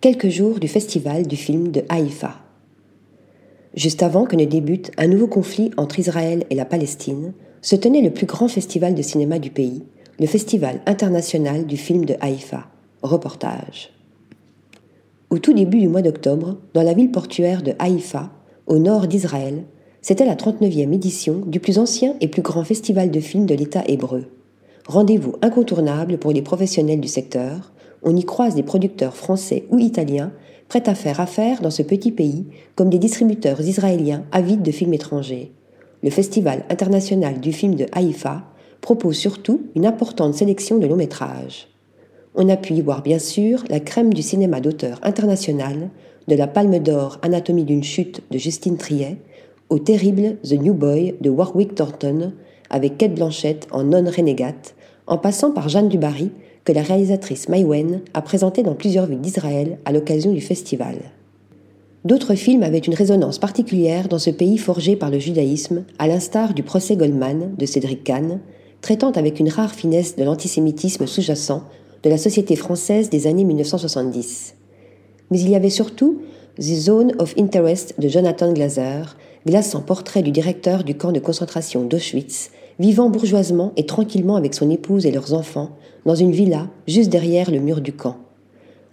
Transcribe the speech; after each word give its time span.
quelques 0.00 0.28
jours 0.28 0.60
du 0.60 0.68
festival 0.68 1.26
du 1.26 1.34
film 1.34 1.72
de 1.72 1.82
Haïfa. 1.88 2.36
Juste 3.74 4.04
avant 4.04 4.26
que 4.26 4.36
ne 4.36 4.44
débute 4.44 4.92
un 4.96 5.08
nouveau 5.08 5.26
conflit 5.26 5.72
entre 5.76 5.98
Israël 5.98 6.44
et 6.50 6.54
la 6.54 6.64
Palestine, 6.64 7.32
se 7.62 7.74
tenait 7.74 8.00
le 8.00 8.12
plus 8.12 8.26
grand 8.26 8.46
festival 8.46 8.94
de 8.94 9.02
cinéma 9.02 9.40
du 9.40 9.50
pays, 9.50 9.82
le 10.20 10.26
Festival 10.26 10.80
international 10.86 11.66
du 11.66 11.76
film 11.76 12.04
de 12.04 12.14
Haïfa. 12.20 12.68
Reportage. 13.02 13.90
Au 15.30 15.38
tout 15.38 15.52
début 15.52 15.80
du 15.80 15.88
mois 15.88 16.02
d'octobre, 16.02 16.58
dans 16.74 16.82
la 16.82 16.94
ville 16.94 17.10
portuaire 17.10 17.62
de 17.62 17.74
Haïfa, 17.80 18.30
au 18.66 18.78
nord 18.78 19.08
d'Israël, 19.08 19.64
c'était 20.00 20.26
la 20.26 20.36
39e 20.36 20.92
édition 20.92 21.42
du 21.44 21.58
plus 21.58 21.78
ancien 21.78 22.14
et 22.20 22.28
plus 22.28 22.42
grand 22.42 22.64
festival 22.64 23.10
de 23.10 23.20
films 23.20 23.46
de 23.46 23.54
l'État 23.54 23.82
hébreu. 23.86 24.26
Rendez-vous 24.86 25.34
incontournable 25.42 26.18
pour 26.18 26.32
les 26.32 26.42
professionnels 26.42 27.00
du 27.00 27.08
secteur, 27.08 27.72
on 28.02 28.16
y 28.16 28.24
croise 28.24 28.54
des 28.54 28.62
producteurs 28.62 29.16
français 29.16 29.64
ou 29.70 29.78
italiens 29.78 30.32
prêts 30.68 30.88
à 30.88 30.94
faire 30.94 31.20
affaire 31.20 31.60
dans 31.60 31.70
ce 31.70 31.82
petit 31.82 32.12
pays 32.12 32.46
comme 32.74 32.90
des 32.90 32.98
distributeurs 32.98 33.60
israéliens 33.60 34.24
avides 34.32 34.62
de 34.62 34.70
films 34.70 34.94
étrangers. 34.94 35.52
Le 36.02 36.10
Festival 36.10 36.64
international 36.70 37.40
du 37.40 37.52
film 37.52 37.74
de 37.74 37.86
Haïfa 37.92 38.44
propose 38.80 39.16
surtout 39.16 39.62
une 39.74 39.86
importante 39.86 40.34
sélection 40.34 40.78
de 40.78 40.86
longs 40.86 40.96
métrages. 40.96 41.68
On 42.34 42.48
a 42.48 42.56
pu 42.56 42.80
voir 42.82 43.02
bien 43.02 43.18
sûr 43.18 43.64
la 43.68 43.80
crème 43.80 44.14
du 44.14 44.22
cinéma 44.22 44.60
d'auteur 44.60 45.00
international, 45.02 45.90
de 46.28 46.34
la 46.36 46.46
Palme 46.46 46.78
d'Or 46.78 47.18
Anatomie 47.22 47.64
d'une 47.64 47.82
chute 47.82 48.22
de 48.30 48.38
Justine 48.38 48.76
Triet 48.76 49.16
au 49.70 49.78
terrible 49.78 50.36
The 50.44 50.52
New 50.52 50.74
Boy 50.74 51.14
de 51.20 51.30
Warwick 51.30 51.74
Thornton 51.74 52.32
avec 52.70 52.98
Kate 52.98 53.14
Blanchett 53.14 53.66
en 53.70 53.82
non-renégate, 53.84 54.74
en 55.06 55.18
passant 55.18 55.52
par 55.52 55.68
Jeanne 55.68 55.88
Dubarry 55.88 56.30
que 56.64 56.72
la 56.72 56.82
réalisatrice 56.82 57.48
Maïwen 57.48 58.00
a 58.14 58.22
présenté 58.22 58.62
dans 58.62 58.74
plusieurs 58.74 59.06
villes 59.06 59.20
d'Israël 59.20 59.78
à 59.84 59.92
l'occasion 59.92 60.32
du 60.32 60.40
festival. 60.40 60.96
D'autres 62.04 62.34
films 62.34 62.62
avaient 62.62 62.78
une 62.78 62.94
résonance 62.94 63.38
particulière 63.38 64.08
dans 64.08 64.18
ce 64.18 64.30
pays 64.30 64.58
forgé 64.58 64.96
par 64.96 65.10
le 65.10 65.18
judaïsme, 65.18 65.84
à 65.98 66.06
l'instar 66.06 66.54
du 66.54 66.62
procès 66.62 66.96
Goldman 66.96 67.54
de 67.56 67.66
Cédric 67.66 68.04
Kahn, 68.04 68.40
traitant 68.80 69.10
avec 69.10 69.40
une 69.40 69.48
rare 69.48 69.74
finesse 69.74 70.16
de 70.16 70.24
l'antisémitisme 70.24 71.06
sous-jacent 71.06 71.64
de 72.02 72.10
la 72.10 72.18
société 72.18 72.54
française 72.56 73.10
des 73.10 73.26
années 73.26 73.44
1970. 73.44 74.54
Mais 75.30 75.40
il 75.40 75.50
y 75.50 75.56
avait 75.56 75.70
surtout 75.70 76.22
The 76.58 76.62
Zone 76.62 77.12
of 77.18 77.34
Interest 77.38 77.94
de 77.98 78.08
Jonathan 78.08 78.52
Glazer, 78.52 79.16
glaçant 79.46 79.80
portrait 79.80 80.22
du 80.22 80.30
directeur 80.30 80.84
du 80.84 80.96
camp 80.96 81.12
de 81.12 81.20
concentration 81.20 81.84
d'Auschwitz, 81.84 82.50
vivant 82.78 83.10
bourgeoisement 83.10 83.72
et 83.76 83.86
tranquillement 83.86 84.36
avec 84.36 84.54
son 84.54 84.70
épouse 84.70 85.06
et 85.06 85.10
leurs 85.10 85.34
enfants 85.34 85.70
dans 86.06 86.14
une 86.14 86.32
villa 86.32 86.68
juste 86.86 87.10
derrière 87.10 87.50
le 87.50 87.60
mur 87.60 87.80
du 87.80 87.92
camp. 87.92 88.16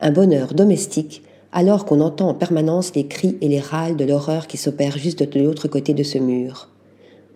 Un 0.00 0.10
bonheur 0.10 0.54
domestique 0.54 1.22
alors 1.52 1.84
qu'on 1.84 2.00
entend 2.00 2.28
en 2.28 2.34
permanence 2.34 2.94
les 2.94 3.06
cris 3.06 3.36
et 3.40 3.48
les 3.48 3.60
râles 3.60 3.96
de 3.96 4.04
l'horreur 4.04 4.46
qui 4.48 4.56
s'opèrent 4.56 4.98
juste 4.98 5.22
de 5.22 5.40
l'autre 5.40 5.68
côté 5.68 5.94
de 5.94 6.02
ce 6.02 6.18
mur. 6.18 6.68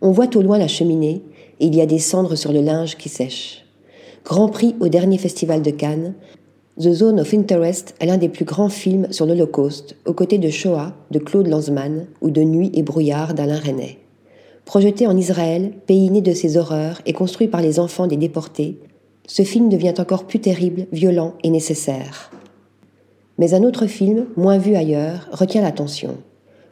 On 0.00 0.12
voit 0.12 0.36
au 0.36 0.42
loin 0.42 0.58
la 0.58 0.68
cheminée 0.68 1.22
et 1.60 1.66
il 1.66 1.74
y 1.74 1.80
a 1.80 1.86
des 1.86 1.98
cendres 1.98 2.36
sur 2.36 2.52
le 2.52 2.60
linge 2.60 2.96
qui 2.96 3.08
sèche. 3.08 3.64
Grand 4.24 4.48
prix 4.48 4.76
au 4.80 4.88
dernier 4.88 5.18
festival 5.18 5.62
de 5.62 5.70
Cannes, 5.70 6.14
The 6.78 6.92
Zone 6.92 7.20
of 7.20 7.34
Interest 7.34 7.94
est 8.00 8.06
l'un 8.06 8.16
des 8.16 8.28
plus 8.28 8.44
grands 8.44 8.68
films 8.68 9.06
sur 9.10 9.26
l'Holocauste, 9.26 9.96
aux 10.06 10.12
côtés 10.12 10.38
de 10.38 10.50
Shoah 10.50 10.92
de 11.10 11.18
Claude 11.18 11.46
Lanzmann 11.46 12.06
ou 12.20 12.30
de 12.30 12.42
Nuit 12.42 12.70
et 12.74 12.82
brouillard 12.82 13.34
d'Alain 13.34 13.58
Resnais. 13.58 13.98
Projeté 14.64 15.06
en 15.06 15.16
Israël, 15.16 15.72
pays 15.86 16.10
né 16.10 16.20
de 16.20 16.32
ses 16.32 16.56
horreurs 16.56 17.00
et 17.06 17.12
construit 17.12 17.48
par 17.48 17.60
les 17.60 17.78
enfants 17.78 18.06
des 18.06 18.16
déportés, 18.16 18.78
ce 19.26 19.42
film 19.42 19.68
devient 19.68 19.94
encore 19.98 20.24
plus 20.24 20.40
terrible, 20.40 20.86
violent 20.92 21.34
et 21.42 21.50
nécessaire. 21.50 22.30
Mais 23.38 23.54
un 23.54 23.62
autre 23.62 23.86
film, 23.86 24.26
moins 24.36 24.58
vu 24.58 24.74
ailleurs, 24.74 25.28
retient 25.32 25.62
l'attention. 25.62 26.16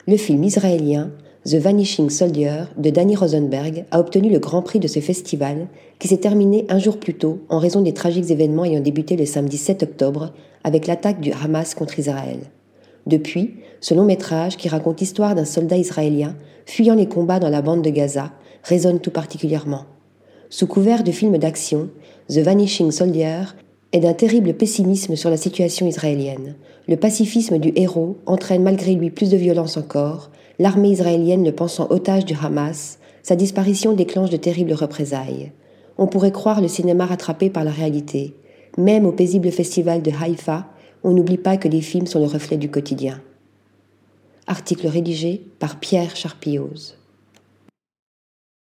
Le 0.07 0.17
film 0.17 0.43
israélien 0.43 1.11
The 1.45 1.55
Vanishing 1.55 2.09
Soldier 2.09 2.63
de 2.77 2.89
Danny 2.89 3.15
Rosenberg 3.15 3.85
a 3.91 3.99
obtenu 3.99 4.29
le 4.29 4.39
grand 4.39 4.61
prix 4.61 4.79
de 4.79 4.87
ce 4.87 5.01
festival 5.01 5.67
qui 5.99 6.07
s'est 6.07 6.17
terminé 6.17 6.65
un 6.69 6.79
jour 6.79 6.97
plus 6.97 7.15
tôt 7.15 7.39
en 7.49 7.59
raison 7.59 7.81
des 7.81 7.93
tragiques 7.93 8.31
événements 8.31 8.63
ayant 8.63 8.79
débuté 8.79 9.17
le 9.17 9.25
samedi 9.25 9.57
7 9.57 9.83
octobre 9.83 10.31
avec 10.63 10.87
l'attaque 10.87 11.19
du 11.19 11.33
Hamas 11.33 11.75
contre 11.75 11.99
Israël. 11.99 12.39
Depuis, 13.05 13.55
ce 13.81 13.93
long 13.93 14.05
métrage 14.05 14.57
qui 14.57 14.69
raconte 14.69 14.99
l'histoire 14.99 15.35
d'un 15.35 15.45
soldat 15.45 15.77
israélien 15.77 16.35
fuyant 16.65 16.95
les 16.95 17.07
combats 17.07 17.39
dans 17.39 17.49
la 17.49 17.61
bande 17.61 17.81
de 17.81 17.89
Gaza 17.89 18.31
résonne 18.63 18.99
tout 18.99 19.11
particulièrement. 19.11 19.85
Sous 20.49 20.67
couvert 20.67 21.03
de 21.03 21.11
films 21.11 21.37
d'action, 21.37 21.89
The 22.29 22.37
Vanishing 22.37 22.91
Soldier 22.91 23.41
est 23.91 23.99
d'un 23.99 24.13
terrible 24.13 24.53
pessimisme 24.53 25.15
sur 25.15 25.29
la 25.29 25.37
situation 25.37 25.85
israélienne. 25.85 26.55
Le 26.87 26.95
pacifisme 26.95 27.57
du 27.57 27.73
héros 27.75 28.17
entraîne 28.25 28.63
malgré 28.63 28.93
lui 28.93 29.09
plus 29.09 29.29
de 29.29 29.37
violence 29.37 29.77
encore, 29.77 30.31
l'armée 30.59 30.89
israélienne 30.89 31.43
le 31.43 31.51
pensant 31.51 31.87
otage 31.89 32.25
du 32.25 32.35
Hamas, 32.41 32.99
sa 33.21 33.35
disparition 33.35 33.93
déclenche 33.93 34.29
de 34.29 34.37
terribles 34.37 34.73
représailles. 34.73 35.51
On 35.97 36.07
pourrait 36.07 36.31
croire 36.31 36.61
le 36.61 36.67
cinéma 36.67 37.05
rattrapé 37.05 37.49
par 37.49 37.63
la 37.63 37.71
réalité. 37.71 38.35
Même 38.77 39.05
au 39.05 39.11
paisible 39.11 39.51
festival 39.51 40.01
de 40.01 40.11
Haïfa, 40.11 40.65
on 41.03 41.11
n'oublie 41.11 41.37
pas 41.37 41.57
que 41.57 41.67
les 41.67 41.81
films 41.81 42.07
sont 42.07 42.19
le 42.19 42.27
reflet 42.27 42.57
du 42.57 42.69
quotidien. 42.71 43.21
Article 44.47 44.87
rédigé 44.87 45.45
par 45.59 45.79
Pierre 45.79 46.15
Charpillose. 46.15 46.97